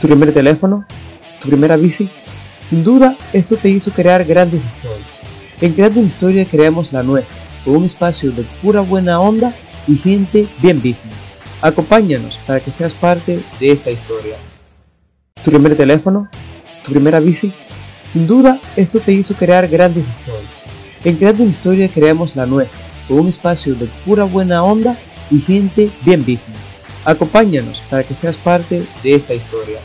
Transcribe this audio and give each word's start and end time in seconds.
¿Tu 0.00 0.06
primer 0.06 0.32
teléfono? 0.32 0.86
¿Tu 1.42 1.48
primera 1.48 1.76
bici? 1.76 2.08
Sin 2.64 2.82
duda, 2.82 3.18
esto 3.34 3.58
te 3.58 3.68
hizo 3.68 3.90
crear 3.90 4.24
grandes 4.24 4.64
historias. 4.64 5.06
En 5.60 5.74
Creando 5.74 6.00
una 6.00 6.08
Historia 6.08 6.46
creamos 6.46 6.90
la 6.94 7.02
nuestra, 7.02 7.36
con 7.66 7.76
un 7.76 7.84
espacio 7.84 8.32
de 8.32 8.44
pura 8.62 8.80
buena 8.80 9.20
onda 9.20 9.54
y 9.86 9.96
gente 9.96 10.46
bien 10.62 10.76
business. 10.78 11.28
Acompáñanos 11.60 12.38
para 12.46 12.60
que 12.60 12.72
seas 12.72 12.94
parte 12.94 13.40
de 13.60 13.72
esta 13.72 13.90
historia. 13.90 14.36
¿Tu 15.44 15.50
primer 15.50 15.76
teléfono? 15.76 16.30
¿Tu 16.82 16.92
primera 16.92 17.20
bici? 17.20 17.52
Sin 18.06 18.26
duda, 18.26 18.58
esto 18.76 19.00
te 19.00 19.12
hizo 19.12 19.34
crear 19.34 19.68
grandes 19.68 20.08
historias. 20.08 20.54
En 21.04 21.16
Creando 21.18 21.42
una 21.42 21.50
Historia 21.52 21.90
creamos 21.90 22.36
la 22.36 22.46
nuestra, 22.46 22.80
con 23.06 23.20
un 23.20 23.28
espacio 23.28 23.74
de 23.74 23.86
pura 24.06 24.24
buena 24.24 24.64
onda 24.64 24.96
y 25.30 25.40
gente 25.40 25.90
bien 26.06 26.20
business. 26.20 26.59
Acompáñanos 27.04 27.82
para 27.88 28.02
que 28.02 28.14
seas 28.14 28.36
parte 28.36 28.82
de 29.02 29.14
esta 29.14 29.34
historia. 29.34 29.80